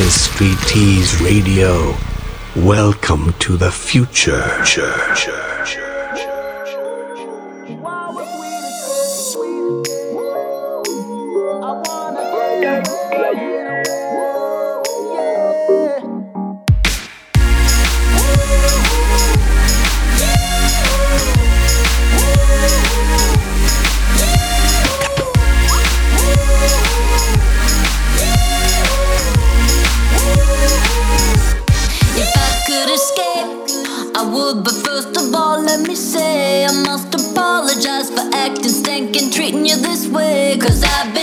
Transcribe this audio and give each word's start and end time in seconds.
is 0.00 0.22
Street 0.22 0.58
Tease 0.66 1.20
Radio. 1.20 1.94
Welcome 2.56 3.34
to 3.40 3.56
the 3.56 3.70
future. 3.70 4.40
cause 40.58 40.82
I've 40.82 41.14
been 41.14 41.19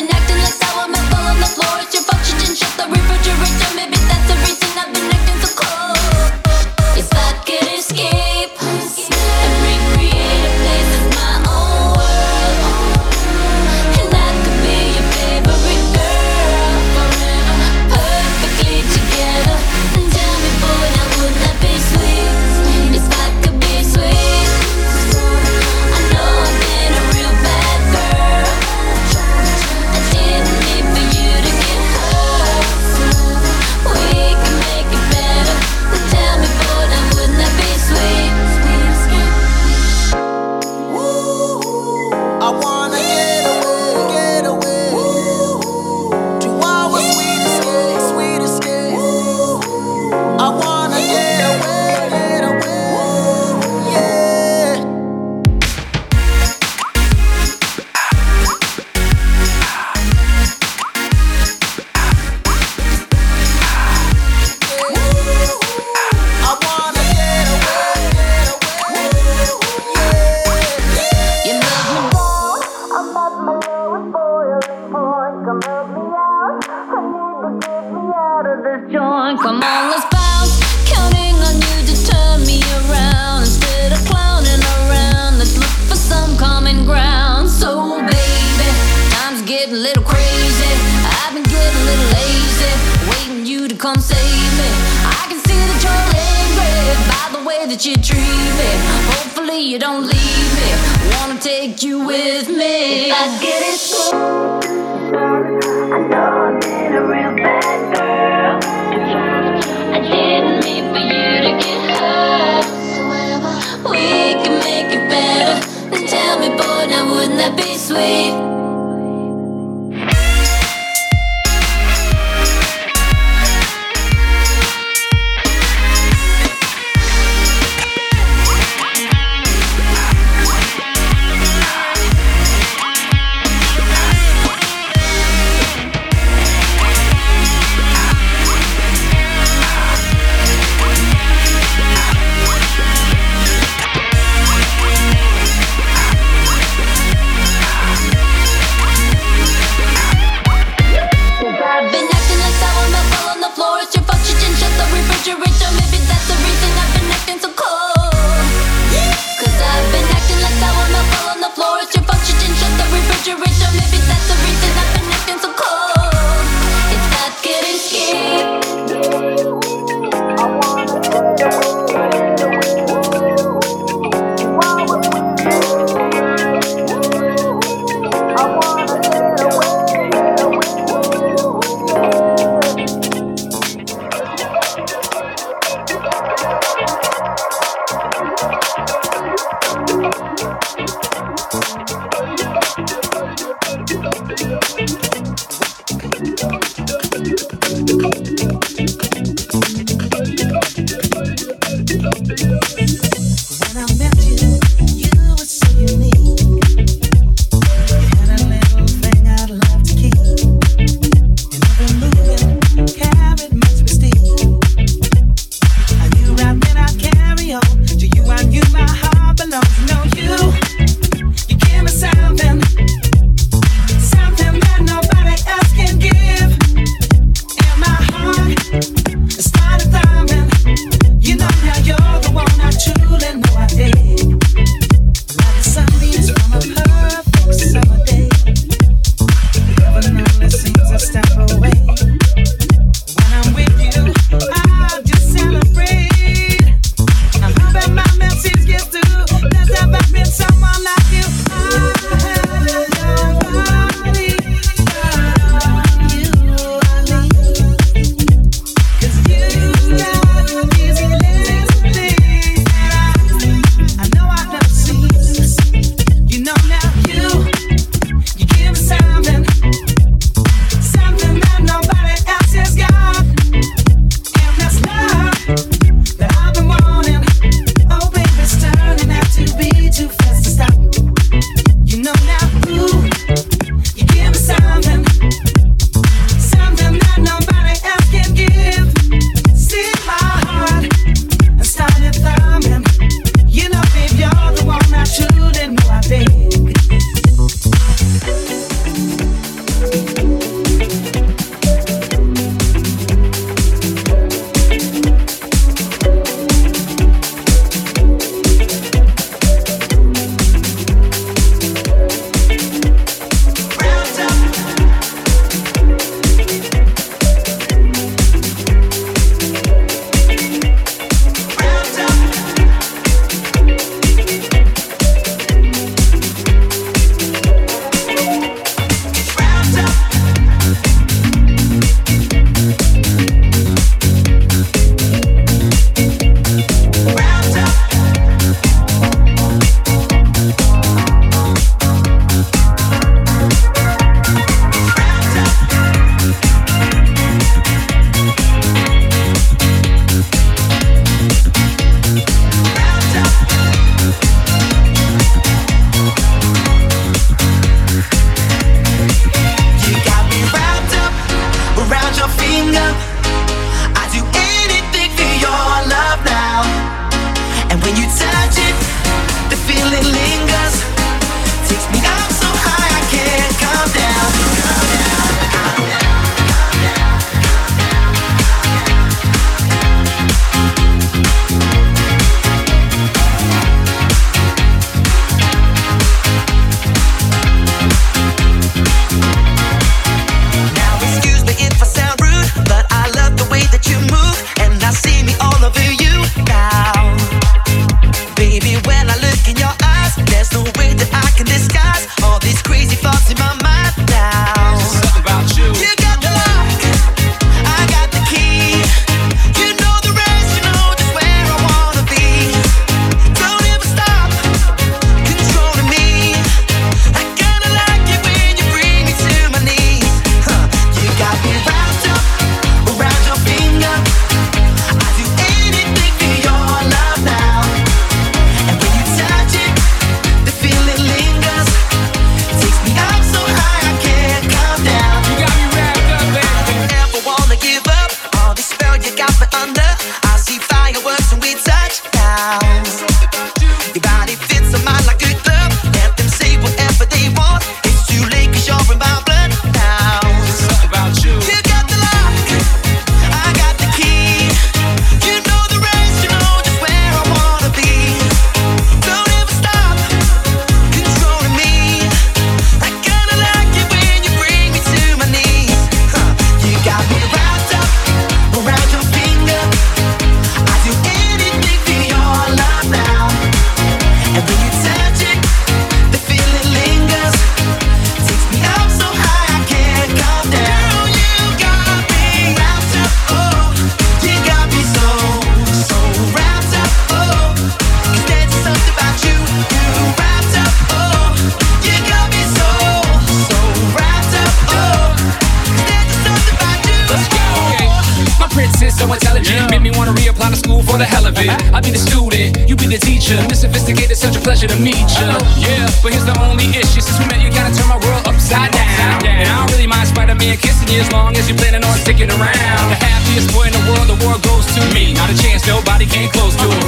as 510.99 511.11
long 511.11 511.35
as 511.37 511.45
you're 511.47 511.57
planning 511.57 511.83
on 511.85 511.95
sticking 511.97 512.29
around. 512.29 512.85
The 512.89 512.97
happiest 512.97 513.53
boy 513.53 513.69
in 513.69 513.73
the 513.73 513.83
world, 513.85 514.07
the 514.09 514.19
world 514.25 514.41
goes 514.41 514.65
to 514.73 514.81
me. 514.93 515.13
Not 515.13 515.29
a 515.29 515.37
chance, 515.37 515.65
nobody 515.67 516.05
came 516.05 516.29
close 516.33 516.55
to 516.57 516.65
it. 516.65 516.83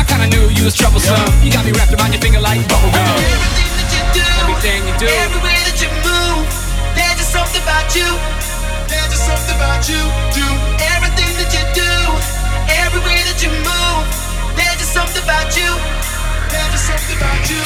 I, 0.00 0.04
kinda 0.04 0.26
knew 0.32 0.48
you 0.48 0.64
was 0.64 0.74
troublesome. 0.74 1.16
You 1.44 1.52
got 1.52 1.64
me 1.64 1.72
wrapped 1.72 1.92
around 1.92 2.12
your 2.12 2.22
finger 2.22 2.40
like 2.40 2.60
bubblegum. 2.68 2.96
Everything 2.96 3.70
that 3.76 3.88
you 3.92 4.02
do, 4.16 4.26
everything 4.40 4.80
you 4.88 4.94
do, 4.96 5.08
everywhere 5.20 5.62
that 5.68 5.78
you 5.84 5.90
move, 6.00 6.44
there's 6.96 7.16
just 7.20 7.32
something 7.32 7.62
about 7.62 7.88
you. 7.92 8.08
There's 8.88 9.10
just 9.12 9.24
something 9.28 9.56
about 9.56 9.84
you. 9.88 10.00
Do 10.32 10.46
everything 10.96 11.32
that 11.36 11.50
you 11.52 11.64
do, 11.76 11.92
everywhere 12.84 13.22
that 13.28 13.38
you 13.44 13.52
move, 13.52 14.04
there's 14.56 14.78
just 14.80 14.92
something 14.96 15.24
about 15.24 15.52
you. 15.56 15.70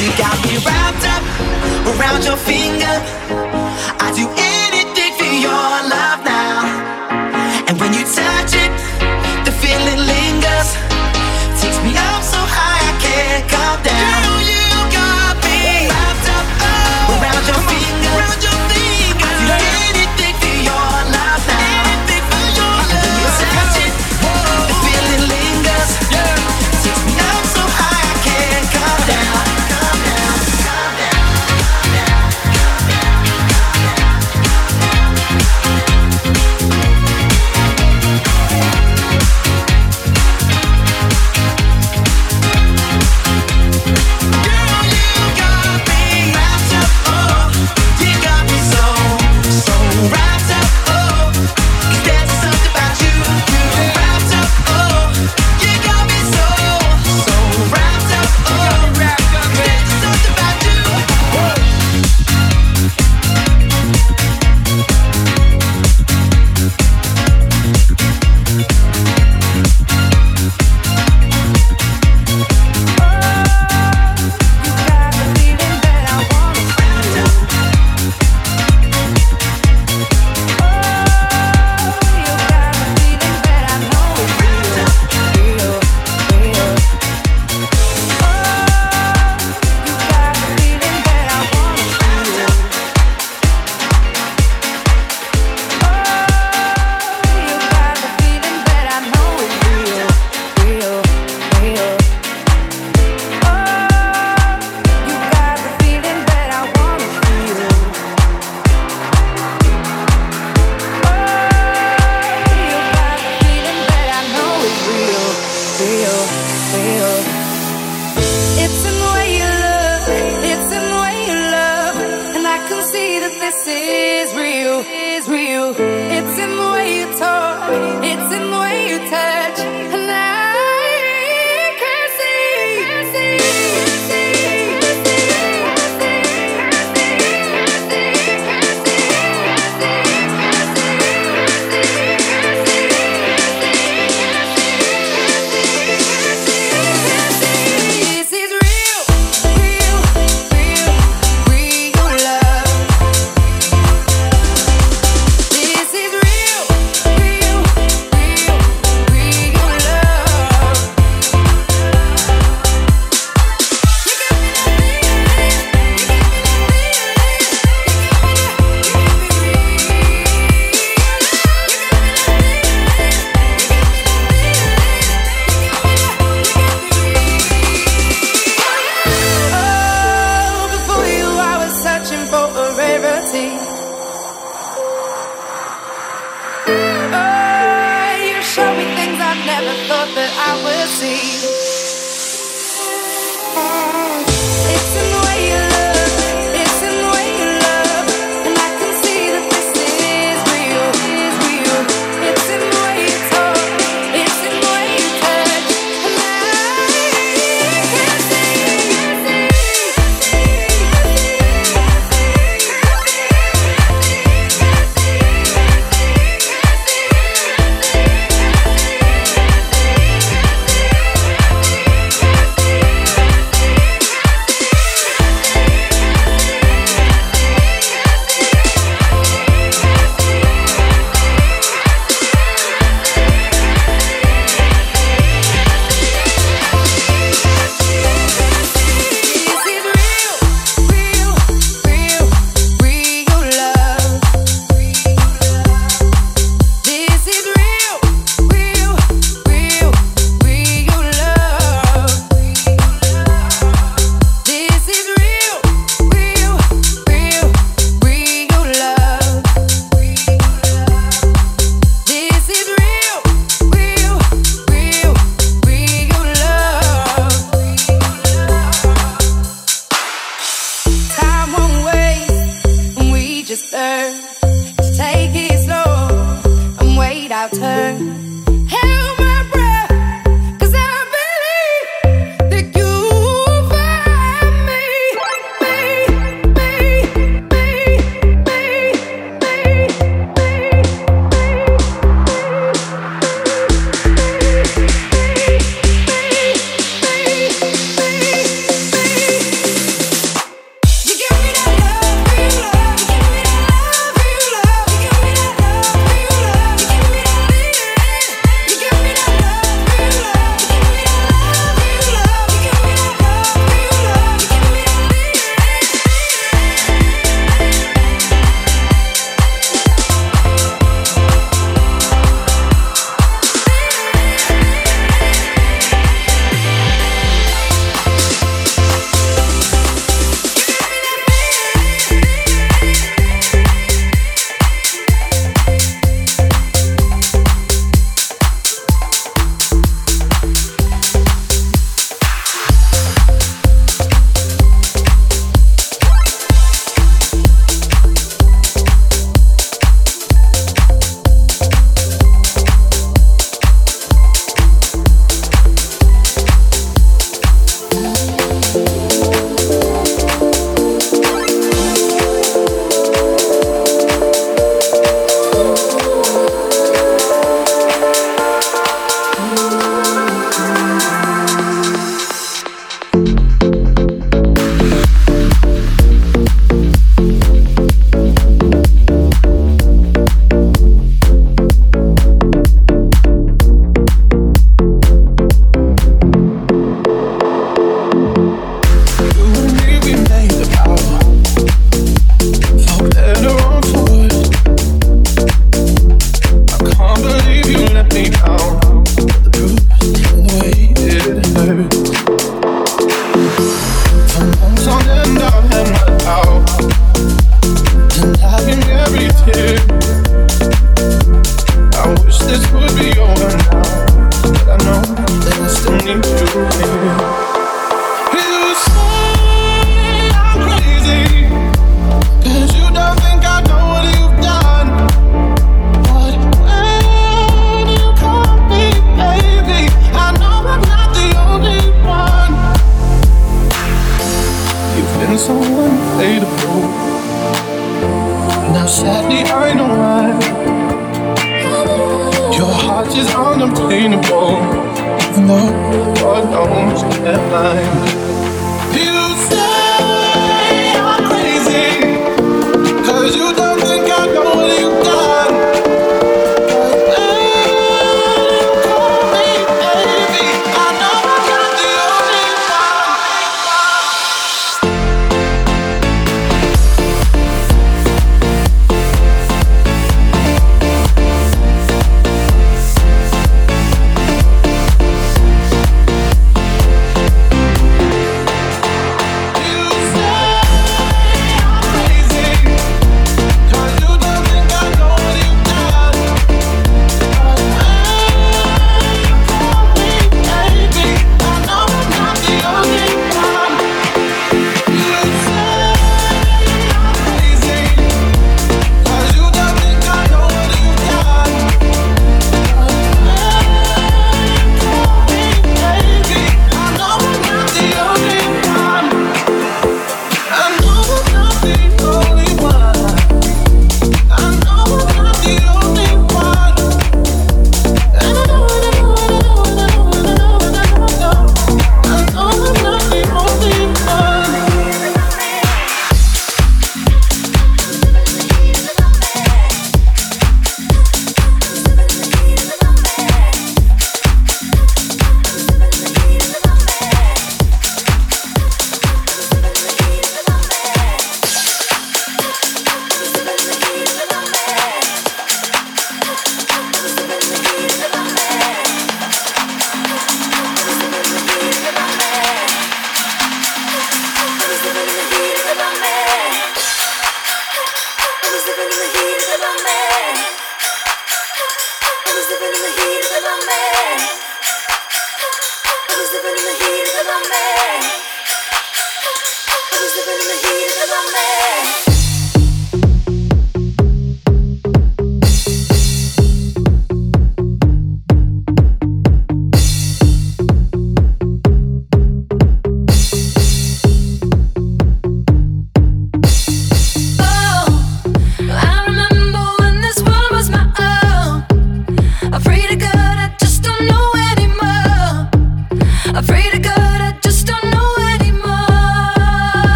You 0.00 0.08
got 0.16 0.36
me 0.48 0.56
wrapped 0.64 1.04
up 1.04 1.22
around 1.92 2.24
your 2.24 2.36
finger. 2.36 2.94
I 4.00 4.08
do 4.16 4.24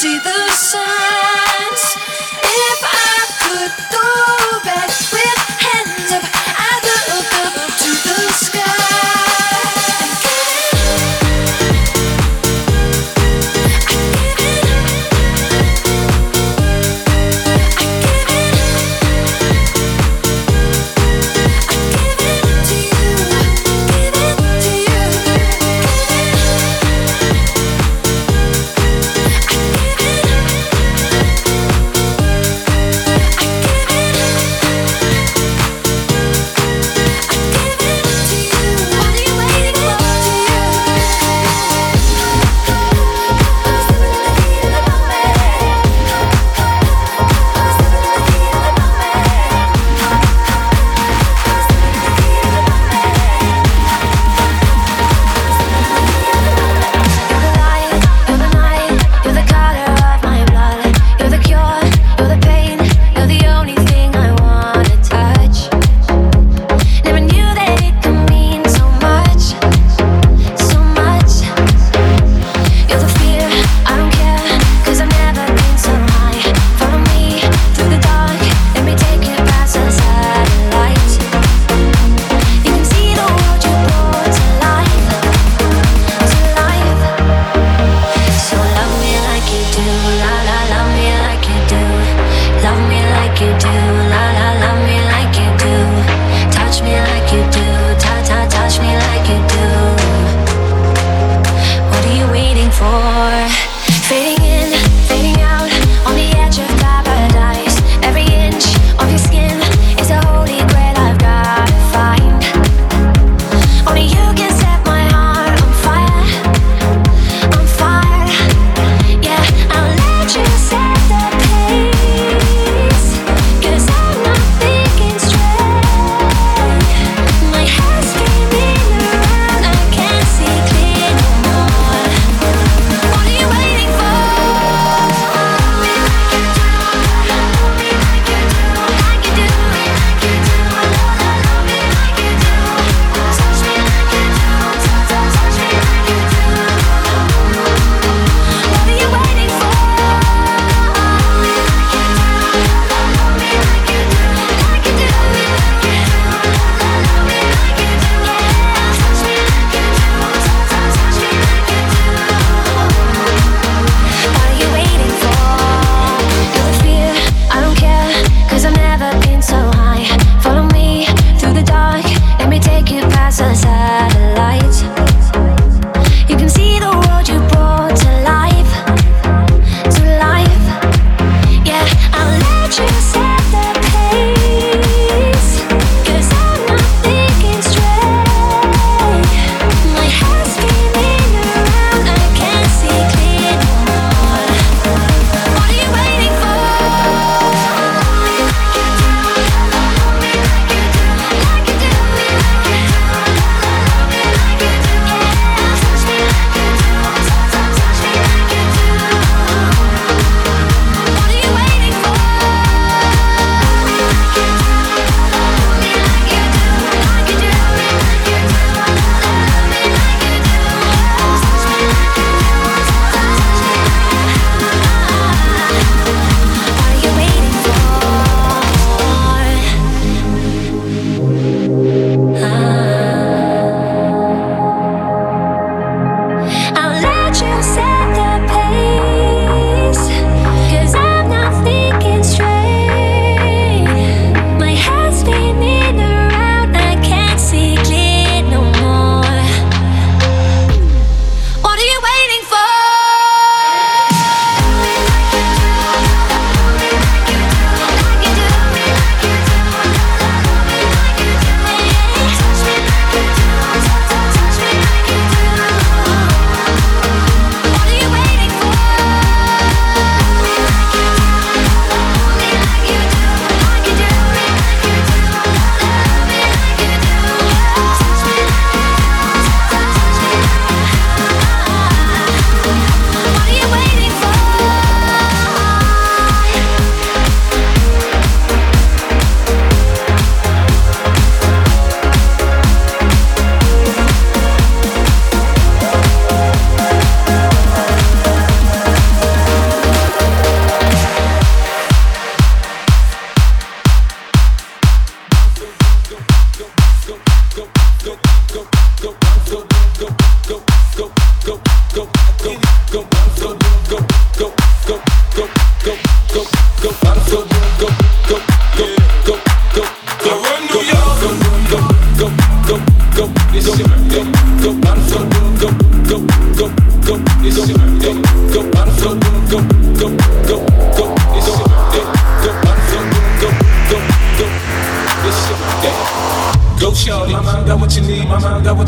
see 0.00 0.18
the 0.20 0.48
sun. 0.56 1.09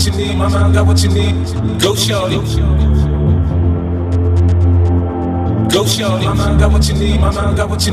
What 0.02 0.18
you 0.18 0.26
need, 0.26 0.36
my 0.36 0.48
mind 0.48 0.74
got 0.74 0.86
what 0.86 1.02
you 1.04 1.10
need. 1.10 1.34
Go 1.80 1.94
shorty. 1.94 2.36
Go 5.72 5.86
shorty. 5.86 6.24
Got 6.26 6.72
what 6.72 6.88
you 6.88 6.94
need 6.94 7.20
my 7.20 7.30
mom 7.30 7.56
got 7.56 7.70
what 7.70 7.86
you 7.86 7.92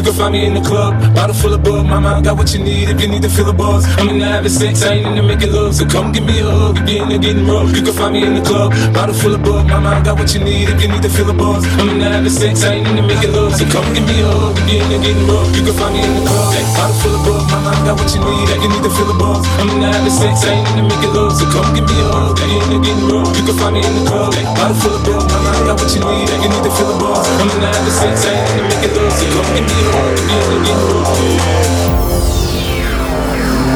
can 0.00 0.12
find 0.14 0.32
me 0.32 0.46
in 0.46 0.54
the 0.54 0.60
club, 0.62 0.96
bottle 1.14 1.34
full 1.34 1.52
of 1.52 1.62
bug. 1.62 1.84
My 1.84 1.98
mind 1.98 2.24
got 2.24 2.36
what 2.38 2.54
you 2.54 2.64
need 2.64 2.88
if 2.88 3.00
you 3.00 3.08
need 3.08 3.22
to 3.22 3.28
feel 3.28 3.44
the 3.44 3.52
buzz. 3.52 3.84
I'm 3.98 4.08
in 4.08 4.18
the 4.18 4.24
having 4.24 4.48
sex, 4.48 4.82
I 4.82 4.94
ain't 4.94 5.06
in 5.06 5.16
the 5.16 5.22
making 5.22 5.52
love. 5.52 5.74
So 5.74 5.84
come 5.84 6.12
give 6.12 6.24
me 6.24 6.40
a 6.40 6.48
hug 6.48 6.78
if 6.78 6.88
you're 6.88 7.02
in 7.02 7.08
the 7.10 7.18
getting 7.18 7.46
rough. 7.46 7.74
You 7.76 7.82
can 7.82 7.92
find 7.92 8.14
me 8.14 8.24
in 8.24 8.34
the 8.34 8.42
club, 8.42 8.72
bottle 8.94 9.14
full 9.14 9.34
of 9.34 9.42
bug. 9.42 9.66
My 9.68 9.80
mind 9.80 10.04
got 10.06 10.18
what 10.18 10.32
you 10.32 10.40
need 10.40 10.68
if 10.70 10.80
you 10.80 10.88
need 10.88 11.02
to 11.02 11.10
feel 11.10 11.26
the 11.26 11.34
buzz. 11.34 11.66
I'm 11.76 11.88
in 11.90 11.98
the 11.98 12.08
having 12.08 12.30
sex, 12.30 12.64
I 12.64 12.80
ain't 12.80 12.88
in 12.88 12.96
the 12.96 13.04
making 13.04 13.32
love. 13.32 13.52
So 13.52 13.68
come 13.68 13.84
give 13.92 14.06
me 14.06 14.22
a 14.22 14.28
hug 14.32 14.56
if 14.56 14.70
you're 14.70 14.80
in 14.80 14.88
the 14.88 14.98
getting 15.02 15.26
rough. 15.28 15.50
You 15.52 15.62
can 15.66 15.74
find 15.76 15.92
me 15.92 16.00
in 16.00 16.12
the 16.16 16.24
club, 16.24 16.54
bottle 16.72 16.96
full 17.02 17.14
of 17.18 17.22
bug. 17.26 17.44
My 17.52 17.60
mind 17.60 17.82
got 17.84 17.94
what 18.00 18.08
you 18.14 18.20
need 18.24 18.48
if 18.48 18.60
you 18.64 18.70
need 18.72 18.84
to 18.86 18.92
feel 18.96 19.08
the 19.12 19.18
buzz. 19.18 19.44
I'm 19.60 19.68
in 19.68 19.78
the 19.82 19.88
having 19.92 20.14
sex, 20.14 20.40
I 20.48 20.56
ain't 20.56 20.68
in 20.72 20.76
the 20.80 20.84
making 20.88 21.12
love. 21.12 21.36
So 21.36 21.44
come 21.52 21.68
give 21.76 21.84
me 21.84 21.96
a 22.00 22.06
hug 22.08 22.38
if 22.40 22.48
you're 22.48 22.64
in 22.64 22.70
the 22.70 22.78
getting 22.80 23.06
rough. 23.12 23.28
You 23.36 23.44
can 23.44 23.56
find 23.60 23.74
me 23.76 23.84
in 23.84 23.92
the 23.92 24.02
club, 24.08 24.32
bottle 24.56 24.78
full 24.78 24.94
of 24.96 25.02
bug. 25.04 25.26
My 25.26 25.38
mind 25.42 25.62
got 25.68 25.76
what 25.76 25.90
you 25.92 26.00
need 26.00 26.28
if 26.32 26.40
you 26.40 26.48
need 26.48 26.64
to 26.64 26.72
feel 26.72 26.88
the 26.88 26.96
buzz. 26.96 27.28
I'm 27.36 27.50
in 27.50 27.58
the 27.60 27.68
having 27.68 27.92
sex, 27.92 28.14
I 28.24 28.40
ain't 28.40 28.48
in 28.50 28.56
the 28.56 28.64
making 28.72 28.94
love. 28.96 29.12
So 29.12 29.26
come 29.36 29.50
give 29.52 29.66
me 29.68 29.76
a 29.78 29.81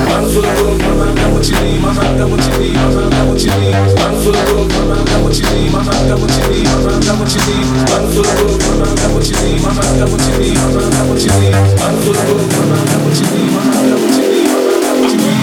Bottle 0.07 0.31
full 0.31 0.47
of 0.47 0.79
my 0.79 0.91
mind 0.95 1.17
got 1.19 1.33
what 1.33 1.49
you 1.49 1.57
need, 1.59 1.81
mind 1.83 1.99
got 1.99 2.31
what 2.31 2.41
you 2.47 2.53
need, 2.59 2.75
mind 2.75 3.11
got 3.11 3.27
what 3.27 3.43
you 3.43 3.51
need. 3.51 3.75
Bottle 3.97 4.21
full 4.23 4.37
of 4.37 4.43
my 4.71 4.81
mind 4.87 5.07
got 5.07 5.19
what 5.25 5.35
you 5.35 5.45
need, 5.51 5.73
mind 5.73 5.89
got 5.89 6.19
what 6.21 6.31
you 6.31 6.45
need, 6.47 6.67
mind 6.67 7.03
got 7.03 7.19
what 7.19 7.33
you 7.35 7.41
need. 7.43 7.67
Bottle 7.91 8.11
full 8.15 8.23
of 8.23 8.35
my 8.37 8.73
mind 8.79 8.97
got 8.97 9.11
what 9.11 9.27
you 9.27 9.35
need, 9.35 9.59
mind 9.63 9.77
got 9.77 10.07
what 10.07 10.23
you 10.23 10.35
need, 10.39 10.55
mind 10.55 10.93
got 10.95 11.05
what 11.09 11.19
you 11.19 11.33
need. 11.41 11.53
Bottle 11.77 11.99
full 12.01 12.15
of 12.15 12.47
my 12.47 12.63
mind 12.71 12.87
got 12.87 13.01
what 13.03 13.19
you 13.19 13.27
need, 13.27 13.51
mind 13.51 13.67
got 13.67 13.99
what 13.99 14.15
you 14.15 14.23
need, 14.23 14.47
mind 14.47 14.71
got 14.77 14.99
what 15.01 15.11
you 15.11 15.19
need. 15.19 15.37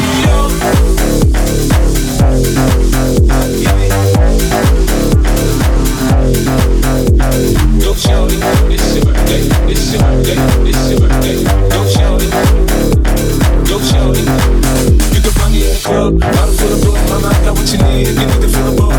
Go 7.84 7.92
shorty, 7.94 8.38
club, 15.84 16.20
bottle 16.20 16.54
full 16.54 16.74
of. 16.74 17.10
My 17.10 17.22
mind 17.22 17.46
got 17.46 17.58
what 17.58 17.72
you 17.72 17.78
need 17.78 18.08
you 18.08 18.26
need 18.26 18.42
to 18.42 18.50
feel 18.50 18.72
the 18.72 18.82
buzz. 18.82 18.93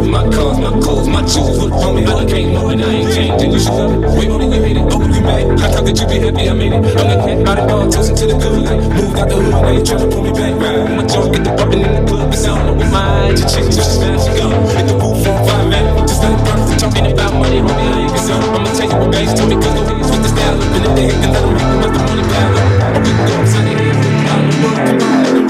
Things. 0.00 0.08
My 0.08 0.22
cars, 0.30 0.58
my 0.58 0.70
clothes, 0.80 1.08
my 1.08 1.22
shoes. 1.26 1.58
On 1.58 1.94
me, 1.94 2.04
I 2.04 2.24
can't 2.24 2.52
know 2.52 2.68
and 2.68 2.82
I 2.82 2.88
ain't 2.88 3.14
changing. 3.14 3.52
You 3.52 3.58
should 3.60 3.72
love 3.72 3.92
it. 3.92 4.18
Way 4.18 4.28
more 4.28 4.38
than 4.38 4.52
you 4.52 4.62
hate 4.62 4.76
it. 4.76 4.84
Oh, 4.90 5.00
you 5.02 5.20
mad? 5.20 5.60
I 5.60 5.70
thought 5.70 5.84
that 5.84 5.98
you 5.98 6.06
be 6.06 6.18
happy 6.18 6.48
I 6.48 6.52
made 6.52 6.72
it. 6.72 6.76
I'm 6.76 6.82
the 6.82 7.16
cat 7.24 7.48
out 7.48 7.58
of 7.58 7.68
bar, 7.68 7.90
toasting 7.90 8.16
to 8.16 8.26
the 8.26 8.34
good 8.34 8.62
life. 8.64 8.84
Moved 8.96 9.18
out 9.18 9.28
the 9.28 9.36
hood, 9.36 9.52
now 9.52 9.70
you 9.70 9.82
tryna 9.82 10.12
pull 10.12 10.22
me 10.22 10.32
back. 10.32 10.54
Right. 10.56 10.96
My 10.96 11.04
jaw 11.06 11.28
get 11.32 11.44
the 11.44 11.52
bumping 11.56 11.80
in 11.80 11.92
the 11.94 12.10
club. 12.10 12.32
It's 12.32 12.46
on 12.46 12.76
with 12.76 12.92
my 12.92 13.00
eyes. 13.00 13.40
Your 13.40 13.48
chick 13.48 13.66
just 13.72 13.96
smash 13.96 14.24
she 14.24 14.32
go. 14.36 14.48
Hit 14.76 14.86
the 14.86 14.94
roof 14.94 15.26
on 15.26 15.38
fire, 15.46 15.68
man. 15.68 16.06
Just 16.08 16.22
it 16.24 16.40
burn. 16.44 16.60
Talking 16.78 17.12
about 17.12 17.32
money, 17.34 17.60
homie, 17.60 17.88
I 17.92 18.00
ain't 18.04 18.12
concerned. 18.12 18.44
I'ma 18.56 18.70
take 18.76 18.92
it 18.92 18.98
with 18.98 19.12
bass. 19.12 19.32
Tell 19.34 19.48
me, 19.48 19.56
cause 19.56 19.74
the 19.74 19.82
hands 19.86 20.10
with 20.10 20.22
the 20.22 20.30
style 20.30 20.60
up. 20.60 20.74
And 20.76 20.84
if 20.86 20.92
they 20.96 21.06
hit, 21.08 21.18
then 21.22 21.32
let 21.32 21.42
them 21.42 21.52
make 21.56 21.70
the 21.72 21.76
rest 21.76 21.86
of 21.86 21.92
the 21.96 22.02
money 22.04 22.24
pile 22.30 22.56
up. 22.56 22.68
Or 22.84 23.00
we 23.00 23.10
can 23.16 23.24
go 23.26 23.34
upside 23.40 23.64
the 23.64 23.74
head. 23.80 23.96
Bottle 24.26 24.52
full 24.60 25.45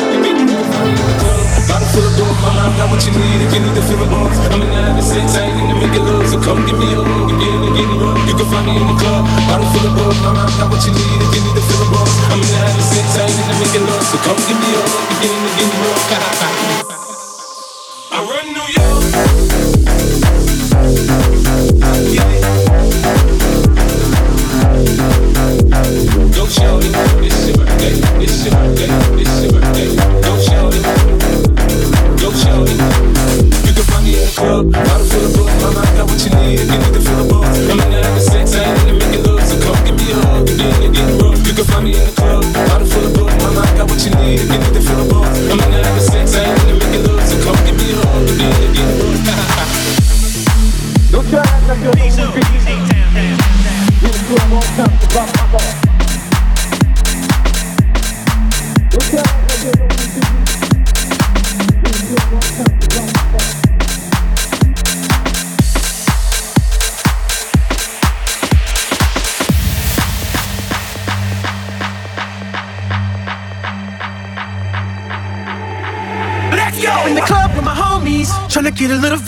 of 2.05 2.13
dope, 2.19 2.37
my 2.45 2.53
mind 2.53 2.75
got 2.77 2.91
what 2.93 3.01
you 3.07 3.13
need 3.17 3.41
if 3.41 3.51
you 3.55 3.61
need 3.65 3.73
to 3.73 3.83
feel 3.89 3.97
the 3.97 4.09
buzz. 4.11 4.37
I'm 4.53 4.61
in 4.61 4.69
the 4.69 4.77
having 4.77 5.01
sex, 5.01 5.37
I 5.39 5.49
ain't 5.49 5.57
in 5.57 5.67
the 5.73 5.77
making 5.81 6.05
love, 6.05 6.27
so 6.29 6.37
come 6.43 6.61
give 6.69 6.77
me 6.77 6.93
a 6.93 7.01
hug 7.01 7.31
if 7.33 7.39
you're 7.41 7.57
in 7.57 7.63
the 7.65 7.71
getting 7.73 7.99
rough. 8.01 8.21
You 8.29 8.35
can 8.37 8.47
find 8.53 8.65
me 8.69 8.77
in 8.77 8.85
the 8.85 8.97
club, 9.01 9.23
bottle 9.49 9.69
full 9.73 9.87
of 9.89 9.95
dope, 9.97 10.19
my 10.21 10.33
mind 10.37 10.53
got 10.61 10.69
what 10.69 10.83
you 10.85 10.93
need 10.93 11.19
if 11.25 11.31
you 11.33 11.41
need 11.47 11.57
to 11.57 11.65
feel 11.65 11.81
the 11.81 11.89
buzz. 11.95 12.13
I'm 12.29 12.41
in 12.43 12.49
the 12.49 12.59
having 12.61 12.85
sex, 12.85 13.07
I 13.17 13.25
ain't 13.25 13.39
in 13.41 13.47
the 13.49 13.57
making 13.65 13.85
love, 13.89 14.05
so 14.05 14.17
come 14.21 14.39
give 14.45 14.59
me 14.61 14.71
a 14.77 14.81
hug 14.83 15.09
if 15.09 15.19
you're 15.25 15.33
in 15.33 15.43
the 15.47 15.51
getting 15.57 15.81
rough. 15.89 16.76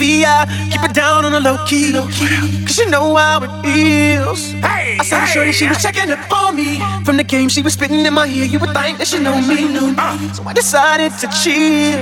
Get 0.09 0.49
keep 0.73 0.83
it 0.83 0.95
down 0.95 1.25
on 1.25 1.33
the 1.33 1.41
low 1.41 1.59
key. 1.67 1.93
Cause 1.93 2.79
you 2.79 2.89
know 2.91 3.17
how 3.17 3.43
it 3.45 3.53
feels. 3.63 4.55
I 4.63 5.05
saw 5.05 5.21
the 5.21 5.27
shorty, 5.27 5.53
she 5.53 5.69
was 5.69 5.81
checking 5.83 6.11
up 6.11 6.33
on 6.33 6.57
me. 6.57 6.81
From 7.05 7.17
the 7.17 7.25
game, 7.25 7.49
she 7.49 7.63
was 7.63 7.75
spitting 7.75 8.05
in 8.05 8.15
my 8.15 8.27
ear. 8.27 8.45
You 8.45 8.59
would 8.59 8.73
think 8.73 8.99
that 8.99 9.07
she 9.07 9.19
know 9.19 9.37
me. 9.41 9.59
Uh. 9.97 10.33
So 10.33 10.43
I 10.45 10.53
decided 10.53 11.13
to 11.21 11.27
chill. 11.41 12.01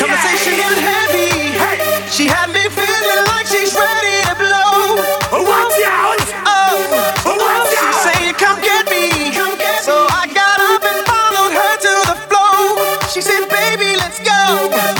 Conversation 0.00 0.54
getting 0.56 0.84
heavy. 0.90 1.28
She 2.10 2.24
had 2.26 2.48
me 2.50 2.64
feeling 2.72 3.22
like 3.30 3.46
she's 3.46 3.74
ready 3.76 4.16
to 4.28 4.34
blow. 4.40 4.96
Watch 5.44 5.78
out! 5.84 6.20
Oh, 6.48 7.36
Watch 7.36 7.74
out! 7.76 7.92
she 7.92 8.08
saying, 8.08 8.34
come 8.34 8.58
get 8.60 8.84
me. 8.90 9.32
So 9.84 9.94
I 10.08 10.24
got 10.32 10.58
up 10.72 10.82
and 10.82 11.00
followed 11.06 11.52
her 11.52 11.72
to 11.86 11.92
the 12.10 12.16
floor. 12.26 13.08
She 13.12 13.20
said, 13.20 13.44
baby, 13.48 13.96
let's 13.96 14.18
go. 14.24 14.97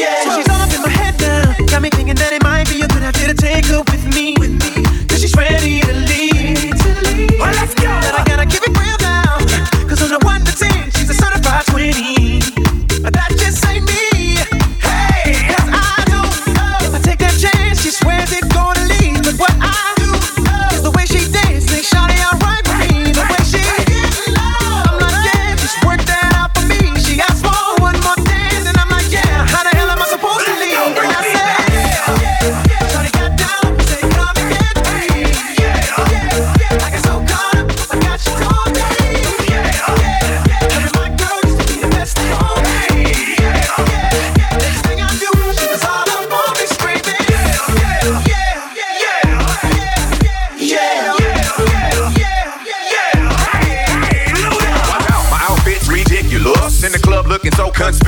yeah. 0.00 0.49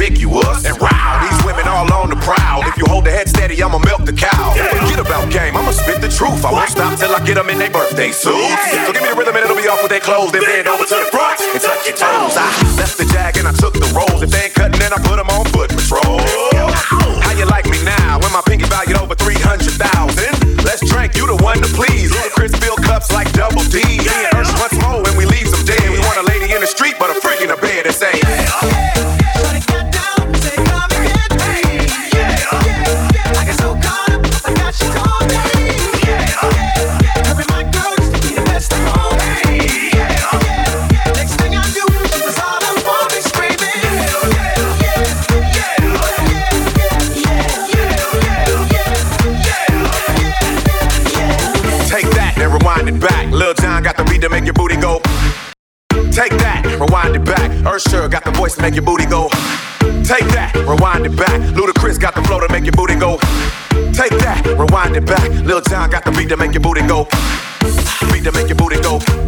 Conspicuous. 0.02 0.64
And 0.66 0.78
wow, 0.80 1.22
these 1.22 1.38
women 1.46 1.66
all 1.68 1.86
on 1.92 2.10
the 2.10 2.16
prowl. 2.16 2.66
If 2.66 2.76
you 2.76 2.84
hold 2.86 3.04
the 3.04 3.10
head 3.10 3.28
steady, 3.28 3.62
I'ma 3.62 3.78
milk 3.78 4.04
the 4.04 4.12
cow. 4.12 4.54
Forget 4.54 4.98
about 4.98 5.30
game, 5.30 5.56
I'ma 5.56 5.70
spit 5.70 6.00
the 6.00 6.08
truth. 6.08 6.44
I 6.44 6.52
won't 6.52 6.70
stop 6.70 6.98
till 6.98 7.14
I 7.14 7.22
get 7.24 7.34
them 7.34 7.48
in 7.50 7.58
their 7.58 7.70
birthday 7.70 8.10
suits. 8.10 8.62
So 8.70 8.92
give 8.92 9.02
me 9.02 9.10
the 9.10 9.16
rhythm 9.16 9.36
and 9.36 9.44
it'll 9.44 9.56
be 9.56 9.68
off 9.68 9.82
with 9.82 9.90
their 9.90 10.02
clothes. 10.02 10.32
Then 10.32 10.42
bend 10.42 10.68
over 10.68 10.84
to 10.84 10.96
the 10.98 11.08
front 11.14 11.40
and 11.40 11.60
touch 11.60 11.86
your 11.86 11.96
toes. 11.96 12.34
I 12.34 12.50
left 12.76 12.98
the 12.98 13.06
jag 13.14 13.38
and 13.38 13.46
I 13.46 13.52
took 13.52 13.74
the 13.74 13.86
rolls. 13.94 14.22
If 14.22 14.30
they 14.30 14.50
ain't 14.50 14.54
cutting, 14.54 14.80
then 14.80 14.92
I 14.92 14.98
put 14.98 15.16
them 15.16 15.30
on 15.30 15.46
foot 15.54 15.70
patrol. 15.70 16.18
How 17.22 17.32
you 17.38 17.46
like 17.46 17.66
me 17.70 17.78
now 17.84 18.18
when 18.18 18.32
my 18.32 18.42
pinky 18.42 18.66
valued 18.66 18.98
over 18.98 19.14
300,000? 19.14 20.66
Let's 20.66 20.82
drink, 20.86 21.14
you 21.16 21.26
the 21.26 21.38
one 21.42 21.58
to 21.62 21.70
please. 21.78 22.10
Ludacris 22.10 22.54
fill 22.58 22.76
cups 22.76 23.12
like 23.12 23.30
double 23.32 23.62
D. 23.70 23.82
make 58.60 58.74
your 58.74 58.84
booty 58.84 59.06
go. 59.06 59.28
Take 60.04 60.26
that, 60.34 60.52
rewind 60.68 61.06
it 61.06 61.16
back. 61.16 61.40
Ludacris 61.54 61.98
got 62.00 62.14
the 62.14 62.22
flow 62.22 62.40
to 62.40 62.52
make 62.52 62.64
your 62.64 62.72
booty 62.72 62.94
go. 62.96 63.18
Take 63.92 64.12
that, 64.20 64.42
rewind 64.58 64.96
it 64.96 65.06
back. 65.06 65.28
Lil 65.44 65.60
Jon 65.62 65.90
got 65.90 66.04
the 66.04 66.10
beat 66.12 66.28
to 66.28 66.36
make 66.36 66.52
your 66.52 66.62
booty 66.62 66.82
go. 66.86 67.04
Beat 68.12 68.24
to 68.24 68.32
make 68.32 68.48
your 68.48 68.56
booty 68.56 68.80
go. 68.82 69.21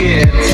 On 0.00 0.49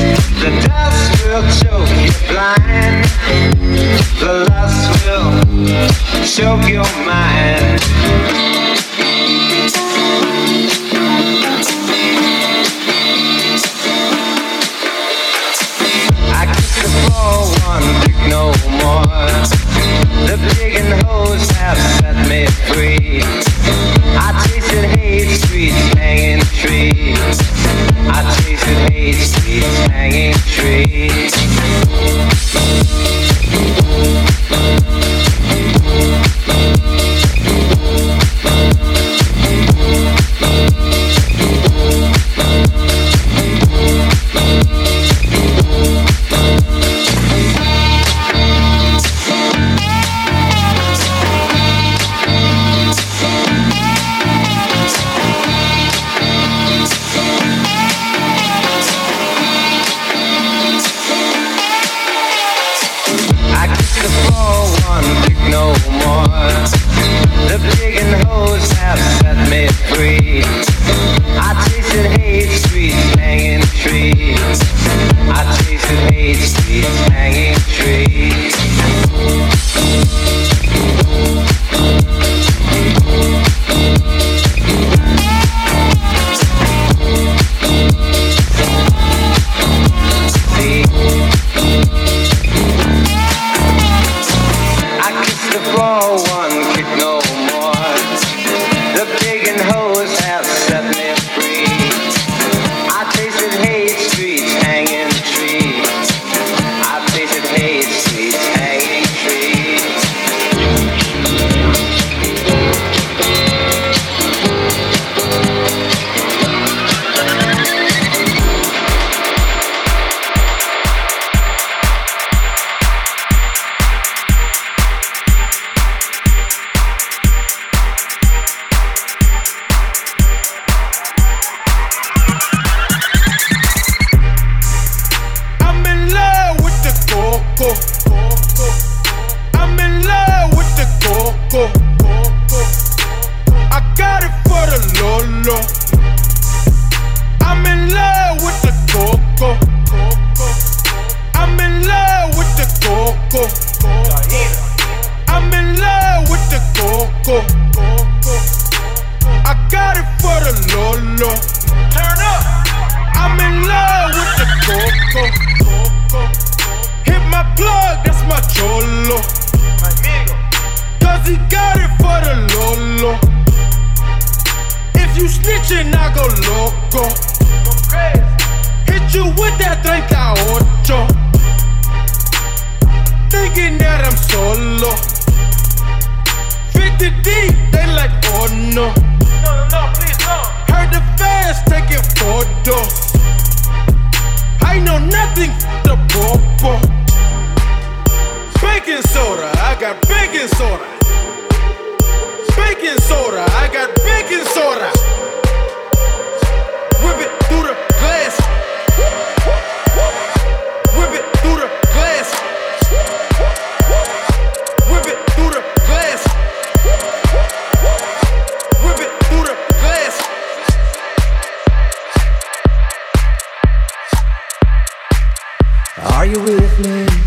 you 226.27 226.39
with 226.41 226.79
me? 226.79 227.26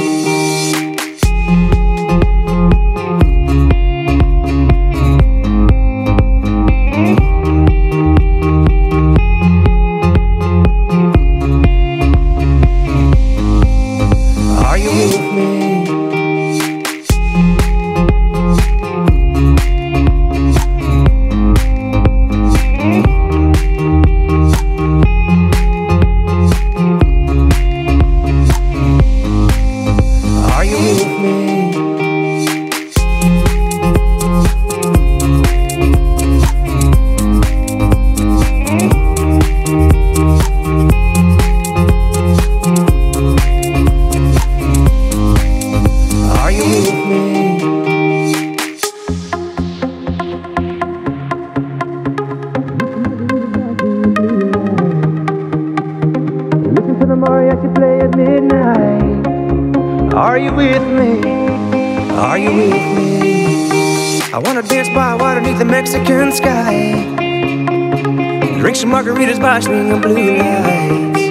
margaritas 69.11 69.35
sparkling 69.35 69.89
in 69.89 70.01
blue 70.01 70.37
lights. 70.37 71.21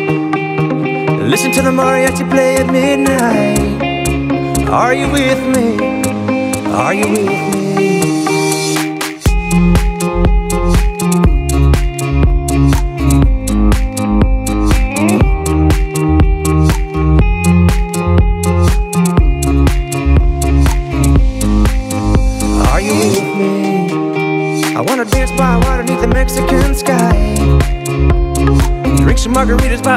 Listen 1.23 1.51
to 1.53 1.63
the 1.63 1.71
mariachi 1.71 2.29
play 2.31 2.57
at 2.57 2.67
midnight. 2.67 3.59
Are 4.69 4.95
you 4.95 5.11
with 5.11 5.57
me? 5.57 5.79
Are 6.67 6.95
you 6.95 7.09
with 7.09 7.55
me? 7.55 7.60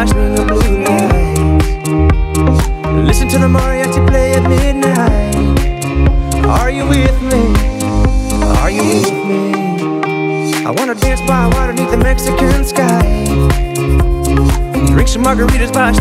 watch 0.03 0.15
me 0.15 0.25
in 0.25 0.35
the. 0.35 0.43
Listen 3.05 3.27
to 3.29 3.37
the 3.37 3.47
mariachi 3.47 4.05
play 4.07 4.33
at 4.33 4.43
midnight. 4.49 5.85
Are 6.45 6.69
you 6.69 6.85
with 6.87 7.21
me? 7.21 7.53
Are 8.59 8.69
you 8.69 8.83
with 8.83 9.13
me? 9.29 9.53
I 10.65 10.71
wanna 10.71 10.95
dance 10.95 11.21
by 11.21 11.47
water 11.47 11.73
beneath 11.73 11.91
the 11.91 11.97
Mexican 11.97 12.65
sky. 12.65 13.25
Drink 14.87 15.07
some 15.07 15.23
margaritas 15.23 15.71
by 15.73 15.91